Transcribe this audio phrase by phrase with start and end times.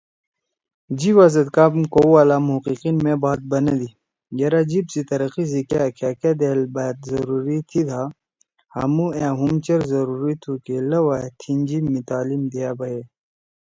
[0.99, 3.89] جیِبا زید کام کؤ والا محقیقین مے بات بنَدی
[4.39, 8.01] یرأ جیِب سی ترقی سی کیا کھأکأ دأل بأت ضروری تھیِدا
[8.73, 13.01] ہامُو أ ہُم چیر ضروری تُھو کہ لؤا ئے تھیِن جیِب می تعلیم دِیا بَیے۔